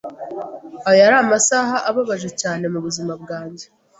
[0.87, 3.65] Ayo yari amasaha ababaje cyane mubuzima bwanjye.